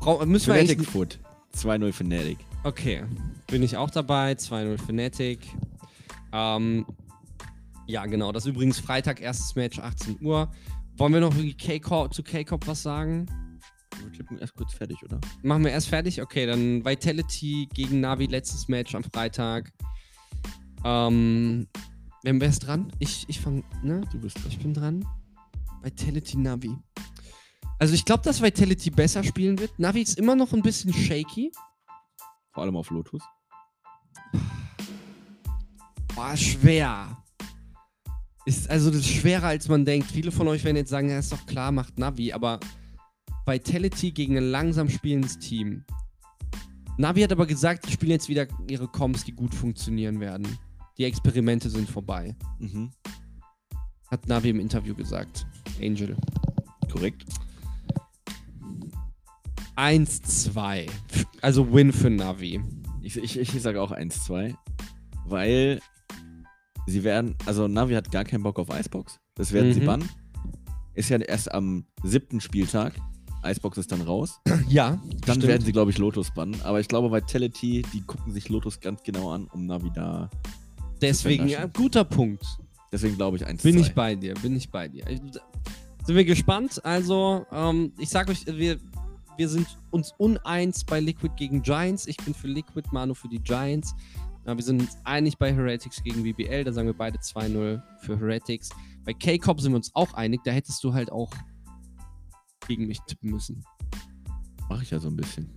[0.00, 0.86] Brau müssen wir Fnatic.
[0.86, 1.18] Foot.
[1.54, 2.38] 2-0 Fnatic.
[2.64, 3.04] Okay.
[3.48, 4.32] Bin ich auch dabei.
[4.32, 5.40] 2-0 Fnatic.
[6.32, 6.86] Ähm,
[7.90, 8.32] ja, genau.
[8.32, 10.50] Das ist übrigens Freitag, erstes Match, 18 Uhr.
[10.96, 13.26] Wollen wir noch zu K-Cop was sagen?
[14.00, 15.20] Wir klippen erst kurz fertig, oder?
[15.42, 16.22] Machen wir erst fertig?
[16.22, 19.72] Okay, dann Vitality gegen Navi, letztes Match am Freitag.
[20.84, 21.66] Ähm,
[22.22, 22.92] wer ist dran?
[22.98, 24.02] Ich, ich fang, ne?
[24.12, 24.46] Du bist dran.
[24.48, 25.04] Ich bin dran.
[25.82, 26.76] Vitality Navi.
[27.78, 29.78] Also ich glaube, dass Vitality besser spielen wird.
[29.78, 31.50] Navi ist immer noch ein bisschen shaky.
[32.52, 33.22] Vor allem auf Lotus.
[36.14, 37.19] Boah, schwer.
[38.50, 40.10] Ist also das ist schwerer, als man denkt.
[40.10, 42.58] Viele von euch werden jetzt sagen, ja, ist doch klar, macht Navi, aber
[43.46, 45.84] Vitality gegen ein langsam spielendes Team.
[46.98, 50.48] Navi hat aber gesagt, die spielen jetzt wieder ihre Comps, die gut funktionieren werden.
[50.98, 52.34] Die Experimente sind vorbei.
[52.58, 52.90] Mhm.
[54.10, 55.46] Hat Navi im Interview gesagt.
[55.80, 56.16] Angel.
[56.90, 57.22] Korrekt.
[59.76, 60.88] 1-2.
[61.40, 62.60] Also Win für Navi.
[63.00, 64.56] Ich, ich, ich sage auch 1-2,
[65.24, 65.80] weil
[66.86, 69.18] sie werden, also Navi hat gar keinen Bock auf Icebox.
[69.34, 69.86] Das werden sie Mhm.
[69.86, 70.08] bannen.
[70.94, 72.94] Ist ja erst am siebten Spieltag.
[73.44, 74.40] Icebox ist dann raus.
[74.68, 75.46] Ja, Dann stimmt.
[75.48, 76.60] werden sie, glaube ich, Lotus bannen.
[76.62, 80.28] Aber ich glaube, Vitality, die gucken sich Lotus ganz genau an, um Navi da.
[81.00, 82.44] Deswegen, ja, guter Punkt.
[82.92, 83.62] Deswegen glaube ich 1-2.
[83.62, 85.06] Bin ich bei dir, bin ich bei dir.
[85.08, 85.20] Ich-
[86.06, 86.84] Sind wir gespannt?
[86.84, 88.78] Also, ähm, ich sag euch, wir,
[89.36, 92.06] wir sind uns uneins bei Liquid gegen Giants.
[92.06, 93.94] Ich bin für Liquid, Manu für die Giants.
[94.50, 96.64] Ja, wir sind uns einig bei Heretics gegen BBL.
[96.64, 98.70] Da sagen wir beide 2-0 für Heretics.
[99.04, 100.40] Bei K-Cop sind wir uns auch einig.
[100.44, 101.30] Da hättest du halt auch
[102.66, 103.62] gegen mich tippen müssen.
[104.68, 105.56] Mache ich ja so ein bisschen.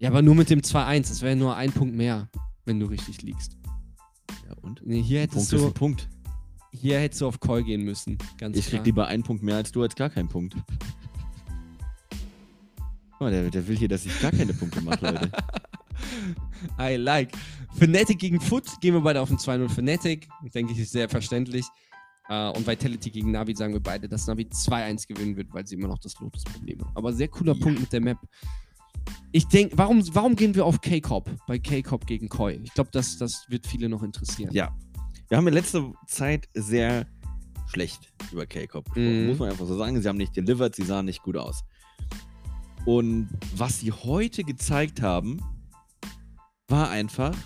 [0.00, 1.10] Ja, aber nur mit dem 2-1.
[1.10, 2.28] Das wäre nur ein Punkt mehr,
[2.64, 3.56] wenn du richtig liegst.
[4.48, 4.84] Ja, und?
[4.84, 6.08] Nee, hier Punkt hättest ist du, Punkt.
[6.72, 8.18] hier hättest du auf Call gehen müssen.
[8.38, 8.80] Ganz Ich klar.
[8.80, 10.56] krieg lieber einen Punkt mehr als du als gar keinen Punkt.
[13.20, 15.30] Oh, der, der will hier, dass ich gar keine Punkte mache, Leute.
[16.80, 17.32] I like.
[17.76, 20.28] Fnatic gegen Foot gehen wir beide auf ein 2-0 Fnatic.
[20.54, 21.66] Denke ich, ist sehr verständlich.
[22.28, 25.74] Äh, und Vitality gegen Navi sagen wir beide, dass Navi 2-1 gewinnen wird, weil sie
[25.74, 26.92] immer noch das Lotus-Problem haben.
[26.94, 27.62] Aber sehr cooler Ja.
[27.62, 28.18] Punkt mit der Map.
[29.32, 31.28] Ich denke, warum, warum gehen wir auf K-Cop?
[31.46, 32.60] Bei K-Cop gegen Koi.
[32.62, 34.50] Ich glaube, das, das wird viele noch interessieren.
[34.52, 34.74] Ja.
[35.28, 37.06] Wir haben in letzter Zeit sehr
[37.66, 39.22] schlecht über K-Cop gesprochen.
[39.22, 39.28] Mhm.
[39.28, 40.00] Muss man einfach so sagen.
[40.00, 41.64] Sie haben nicht delivered, sie sahen nicht gut aus.
[42.86, 45.42] Und was sie heute gezeigt haben,
[46.74, 47.36] war einfach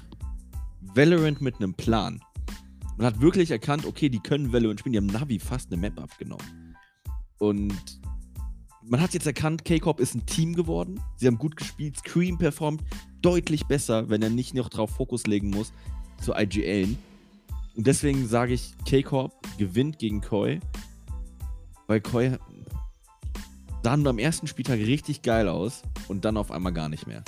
[0.81, 2.19] Valorant mit einem Plan.
[2.97, 4.95] Man hat wirklich erkannt, okay, die können Valorant spielen.
[4.95, 6.75] Die haben Navi fast eine Map abgenommen.
[7.37, 8.01] Und
[8.83, 10.99] man hat jetzt erkannt, K-Cop ist ein Team geworden.
[11.17, 11.99] Sie haben gut gespielt.
[11.99, 12.83] Scream performt
[13.21, 15.75] deutlich besser, wenn er nicht noch drauf Fokus legen muss
[16.23, 16.97] zu IGLen.
[17.77, 20.59] Und deswegen sage ich, K-Corp gewinnt gegen Koi.
[21.87, 22.39] Weil Koi
[23.83, 27.23] sah nur am ersten Spieltag richtig geil aus und dann auf einmal gar nicht mehr.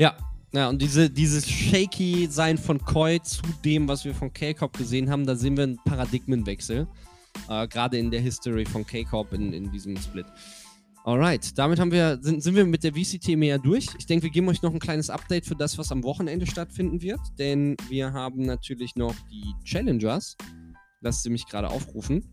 [0.00, 0.16] Ja,
[0.54, 5.26] ja und diese, dieses Shaky-Sein von Koi zu dem, was wir von K-Cop gesehen haben,
[5.26, 6.86] da sehen wir einen Paradigmenwechsel.
[7.48, 10.26] Äh, Gerade in der History von K-Cop in, in diesem Split.
[11.04, 13.88] Alright, damit haben wir, sind, sind wir mit der VCT mehr durch.
[13.98, 17.02] Ich denke, wir geben euch noch ein kleines Update für das, was am Wochenende stattfinden
[17.02, 17.20] wird.
[17.38, 20.34] Denn wir haben natürlich noch die Challengers.
[21.02, 22.24] Lasst sie mich gerade aufrufen.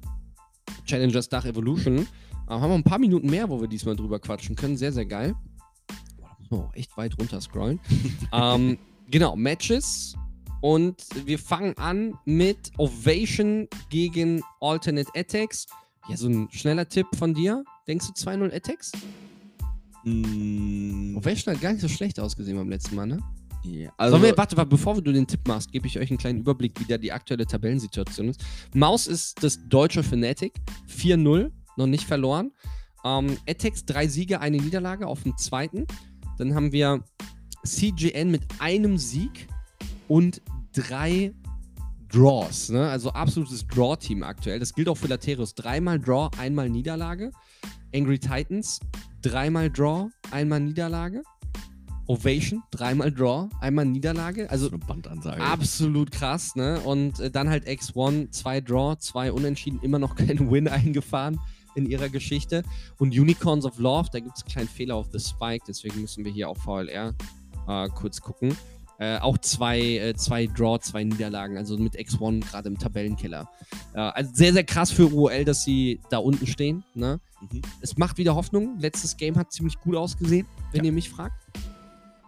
[0.86, 1.98] Challengers Dach Evolution.
[2.00, 2.06] Äh,
[2.48, 4.78] haben wir ein paar Minuten mehr, wo wir diesmal drüber quatschen können.
[4.78, 5.36] Sehr, sehr geil.
[6.52, 7.80] Auch echt weit runter scrollen.
[8.34, 8.78] ähm,
[9.10, 10.16] genau, Matches.
[10.62, 15.66] Und wir fangen an mit Ovation gegen Alternate Attacks.
[16.08, 17.64] Ja, so ein schneller Tipp von dir.
[17.88, 18.92] Denkst du 2-0 Attacks?
[20.04, 23.20] Mm, Ovation hat gar nicht so schlecht ausgesehen beim letzten Mal, ne?
[23.64, 26.18] ja, also, Sollen wir, warte, warte, bevor du den Tipp machst, gebe ich euch einen
[26.18, 28.42] kleinen Überblick, wie da die aktuelle Tabellensituation ist.
[28.74, 30.54] Maus ist das deutsche Fnatic,
[30.90, 32.52] 4-0, noch nicht verloren.
[33.04, 35.86] Ähm, Etex, drei Siege, eine Niederlage auf dem zweiten.
[36.42, 37.04] Dann haben wir
[37.64, 39.48] CGN mit einem Sieg
[40.08, 40.42] und
[40.74, 41.36] drei
[42.10, 42.70] Draws.
[42.70, 42.90] Ne?
[42.90, 44.58] Also absolutes Draw-Team aktuell.
[44.58, 45.54] Das gilt auch für Laterius.
[45.54, 47.32] Dreimal Draw, einmal Niederlage.
[47.94, 48.80] Angry Titans,
[49.22, 51.22] dreimal Draw, einmal Niederlage.
[52.08, 54.50] Ovation, dreimal Draw, einmal Niederlage.
[54.50, 55.44] Also so eine Bandansage.
[55.44, 56.80] absolut krass, ne?
[56.80, 61.40] Und äh, dann halt X1, zwei Draw, zwei Unentschieden, immer noch kein Win eingefahren
[61.76, 62.64] in ihrer Geschichte.
[62.98, 66.26] Und Unicorns of Love, da gibt es einen kleinen Fehler auf The Spike, deswegen müssen
[66.26, 67.14] wir hier auf VLR
[67.68, 68.56] äh, kurz gucken.
[69.02, 73.50] Äh, auch zwei, äh, zwei Draw, zwei Niederlagen, also mit X1 gerade im Tabellenkeller.
[73.96, 76.84] Äh, also sehr, sehr krass für UOL, dass sie da unten stehen.
[76.94, 77.20] Ne?
[77.42, 77.64] Mhm.
[77.82, 78.78] Es macht wieder Hoffnung.
[78.78, 81.34] Letztes Game hat ziemlich gut ausgesehen, wenn ihr mich fragt.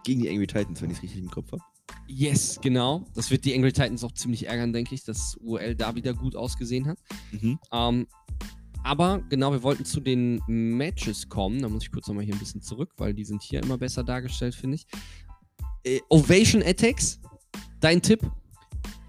[0.02, 1.62] Gegen die Angry Titans, wenn ich es richtig im Kopf habe.
[2.08, 3.04] Yes, genau.
[3.14, 6.34] Das wird die Angry Titans auch ziemlich ärgern, denke ich, dass UL da wieder gut
[6.34, 6.98] ausgesehen hat.
[7.30, 7.58] Mhm.
[7.72, 8.06] Ähm,
[8.84, 11.62] aber genau, wir wollten zu den Matches kommen.
[11.62, 14.04] Da muss ich kurz nochmal hier ein bisschen zurück, weil die sind hier immer besser
[14.04, 14.86] dargestellt, finde ich.
[15.84, 17.18] Äh, Ovation Attacks,
[17.80, 18.20] dein Tipp?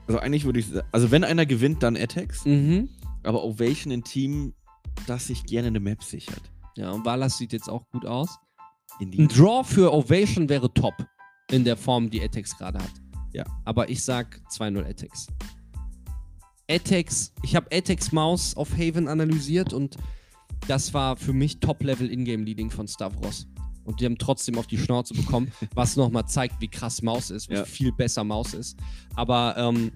[0.07, 2.45] Also eigentlich würde ich sagen, also wenn einer gewinnt, dann Attacks.
[2.45, 2.89] Mhm.
[3.23, 4.53] Aber Ovation ein Team,
[5.07, 6.41] das sich gerne eine Map sichert.
[6.77, 8.37] Ja, und Valas sieht jetzt auch gut aus.
[9.01, 10.93] Ein Draw für Ovation wäre top
[11.51, 12.93] in der Form, die Atex gerade hat.
[13.33, 13.43] Ja.
[13.65, 15.27] Aber ich sag 2-0 Atex.
[16.69, 19.97] Atex, ich habe Atex Maus auf Haven analysiert und
[20.67, 23.47] das war für mich Top-Level Ingame-Leading von Stavros.
[23.83, 27.49] Und die haben trotzdem auf die Schnauze bekommen, was nochmal zeigt, wie krass Maus ist,
[27.49, 27.65] wie Ja.
[27.65, 28.77] viel besser Maus ist.
[29.15, 29.91] Aber ähm,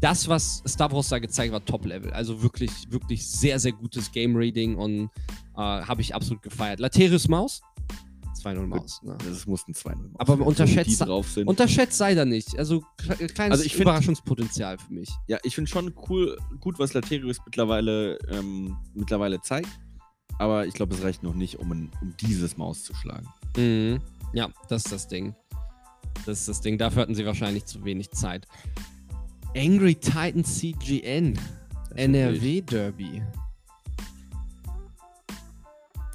[0.00, 2.12] das, was Stavros da gezeigt hat, war Top-Level.
[2.12, 5.10] Also wirklich, wirklich sehr, sehr gutes Game-Reading und
[5.56, 6.78] äh, habe ich absolut gefeiert.
[6.78, 7.60] Laterius Maus?
[8.46, 9.02] 2-0 Maus.
[9.02, 9.16] Ne?
[9.28, 10.14] Das muss ein 2-0 machen.
[10.18, 11.48] Aber unterschätzt- die drauf sind.
[11.48, 12.58] Unterschätzt sei da nicht.
[12.58, 15.10] Also kle- kleines Also ich find- Überraschungspotenzial für mich.
[15.26, 19.68] ja, ich finde schon cool, gut, was Laterius mittlerweile, ähm, mittlerweile zeigt.
[20.38, 23.26] Aber ich glaube, es reicht noch nicht, um, ein, um dieses Maus zu schlagen.
[23.56, 24.00] Mhm.
[24.34, 25.34] Ja, das ist das Ding.
[26.26, 26.76] Das ist das Ding.
[26.78, 28.46] Dafür hatten sie wahrscheinlich zu wenig Zeit.
[29.56, 31.34] Angry Titan CGN.
[31.88, 33.22] Das NRW Derby.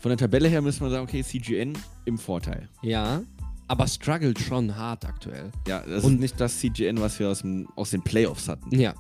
[0.02, 2.68] Von der Tabelle her müssen wir sagen, okay, CGN im Vorteil.
[2.82, 3.22] Ja,
[3.68, 5.52] aber struggelt schon hart aktuell.
[5.68, 8.78] Ja, das Und- ist nicht das CGN, was wir aus, dem, aus den Playoffs hatten.
[8.78, 8.94] Ja,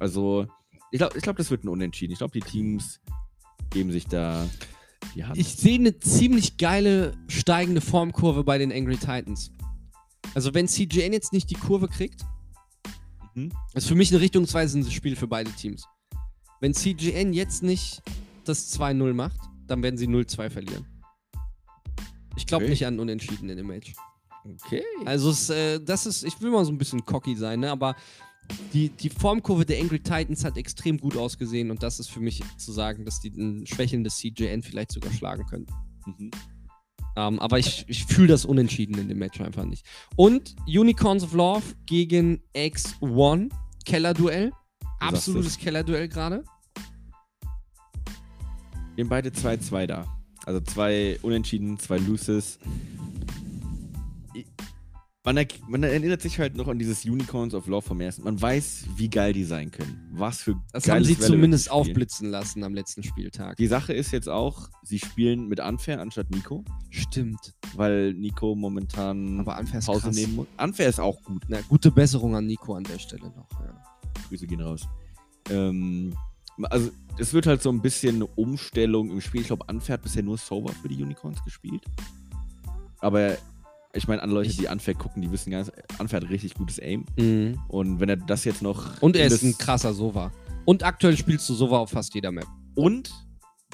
[0.00, 0.46] Also,
[0.90, 2.12] ich glaube, ich glaub, das wird ein Unentschieden.
[2.12, 3.00] Ich glaube, die Teams
[3.70, 4.48] geben sich da
[5.14, 5.36] die Hand.
[5.36, 9.50] ich sehe eine ziemlich geile steigende Formkurve bei den Angry Titans.
[10.34, 12.22] Also wenn CGN jetzt nicht die Kurve kriegt,
[13.34, 13.50] Mhm.
[13.74, 15.86] ist für mich ein richtungsweisendes Spiel für beide Teams.
[16.60, 18.00] Wenn CGN jetzt nicht
[18.44, 20.86] das 2-0 macht, dann werden sie 0-2 verlieren.
[22.36, 22.70] Ich glaube Okay.
[22.72, 23.94] nicht an Unentschieden in dem Match.
[24.44, 24.82] Okay.
[25.04, 27.70] Also es, äh, das ist, ich will mal so ein bisschen cocky sein, ne?
[27.70, 27.96] aber
[28.72, 32.42] die, die Formkurve der Angry Titans hat extrem gut ausgesehen und das ist für mich
[32.58, 35.66] zu sagen, dass die ein schwächelndes CJN vielleicht sogar schlagen können.
[36.04, 36.30] Mhm.
[37.16, 39.86] Ähm, aber ich, ich fühle das Unentschieden in dem Match einfach nicht.
[40.16, 43.50] Und Unicorns of Love gegen X1,
[43.86, 44.52] Keller-Duell.
[44.98, 46.44] Absolutes Keller-Duell gerade.
[48.94, 50.06] Wir haben beide 2-2 da.
[50.46, 52.58] Also zwei Unentschieden, zwei Loses.
[55.26, 58.24] Man, er, man erinnert sich halt noch an dieses Unicorns of Love vom ersten.
[58.24, 60.06] Man weiß, wie geil die sein können.
[60.12, 63.56] Was für Das haben sie Relevant zumindest aufblitzen lassen am letzten Spieltag.
[63.56, 67.54] Die Sache ist jetzt auch, sie spielen mit Unfair anstatt Nico, Stimmt.
[67.74, 70.14] weil Nico momentan Aber Unfair ist Pause krass.
[70.14, 70.46] nehmen muss.
[70.58, 71.42] Unfair ist auch gut.
[71.48, 73.48] Na, gute Besserung an Nico an der Stelle noch.
[73.52, 73.82] Ja.
[74.28, 74.86] Grüße gehen raus.
[75.48, 76.14] Ähm,
[76.62, 79.42] also, es wird halt so ein bisschen eine Umstellung im Spiel.
[79.42, 81.82] Ich glaube, Unfair hat bisher nur Sober für die Unicorns gespielt.
[83.00, 83.36] Aber
[83.92, 87.04] ich meine, andere Leute, die Unfair gucken, die wissen ganz, Unfair hat richtig gutes Aim.
[87.16, 87.60] Mhm.
[87.68, 89.00] Und wenn er das jetzt noch.
[89.00, 90.32] Und er ist ein krasser Sova.
[90.64, 92.46] Und aktuell spielst du Sova auf fast jeder Map.
[92.74, 93.12] Und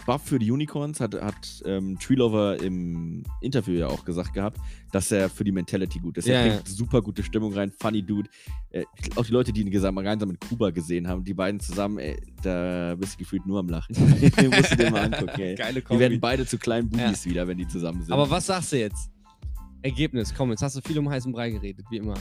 [0.05, 4.59] Buff für die Unicorns hat, hat ähm, Treelover im Interview ja auch gesagt gehabt,
[4.93, 6.27] dass er für die Mentality gut ist.
[6.27, 8.29] Ja, er bringt super gute Stimmung rein, funny Dude.
[8.71, 8.85] Äh,
[9.17, 12.95] auch die Leute, die ihn gemeinsam mit Kuba gesehen haben, die beiden zusammen, ey, da
[12.99, 13.95] bist du gefühlt nur am Lachen.
[14.41, 15.55] Den musst du dir mal angucken, ey.
[15.55, 18.13] Geile Die werden beide zu kleinen Bubis wieder, wenn die zusammen sind.
[18.13, 19.11] Aber was sagst du jetzt?
[19.83, 22.15] Ergebnis, komm, jetzt hast du viel um heißen Brei geredet, wie immer.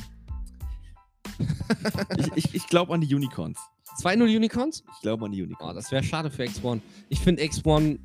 [2.17, 3.57] Ich ich, ich glaube an die Unicorns.
[4.01, 4.83] 2-0 Unicorns?
[4.95, 5.75] Ich glaube an die Oh, Unicorns.
[5.75, 6.81] das wäre schade für X1.
[7.09, 7.99] Ich finde X1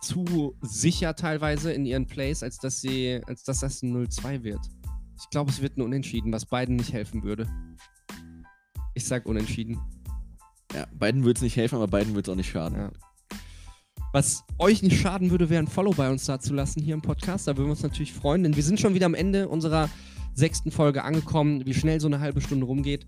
[0.00, 4.60] zu sicher teilweise in ihren Plays, als dass sie, als dass das ein 0-2 wird.
[5.20, 7.48] Ich glaube, es wird ein Unentschieden, was beiden nicht helfen würde.
[8.94, 9.80] Ich sag Unentschieden.
[10.72, 12.78] ja, beiden würde es nicht helfen, aber beiden würde es auch nicht schaden.
[12.78, 12.90] Ja.
[14.12, 17.02] Was euch nicht schaden würde, wäre ein Follow bei uns da zu lassen hier im
[17.02, 17.46] Podcast.
[17.48, 19.90] Da würden wir uns natürlich freuen, denn wir sind schon wieder am Ende unserer
[20.38, 21.66] sechsten Folge angekommen.
[21.66, 23.06] Wie schnell so eine halbe Stunde rumgeht.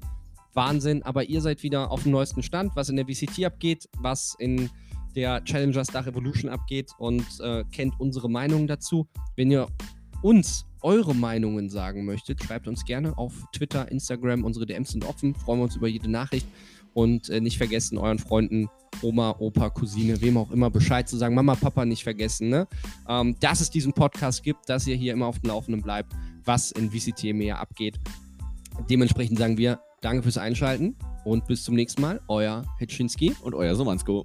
[0.52, 4.34] Wahnsinn, aber ihr seid wieder auf dem neuesten Stand, was in der VCT abgeht, was
[4.38, 4.68] in
[5.14, 9.06] der Challenger Star Revolution abgeht und äh, kennt unsere Meinungen dazu.
[9.36, 9.68] Wenn ihr
[10.22, 14.44] uns eure Meinungen sagen möchtet, schreibt uns gerne auf Twitter, Instagram.
[14.44, 15.34] Unsere DMs sind offen.
[15.34, 16.46] Freuen wir uns über jede Nachricht.
[16.94, 18.68] Und äh, nicht vergessen, euren Freunden,
[19.02, 21.34] Oma, Opa, Cousine, wem auch immer Bescheid zu sagen.
[21.36, 22.66] Mama, Papa nicht vergessen, ne?
[23.08, 26.12] Ähm, dass es diesen Podcast gibt, dass ihr hier immer auf dem Laufenden bleibt,
[26.44, 27.98] was in VCT mehr abgeht.
[28.88, 32.20] Dementsprechend sagen wir Danke fürs Einschalten und bis zum nächsten Mal.
[32.28, 33.36] Euer Hetschinski.
[33.42, 34.24] Und euer Somansko.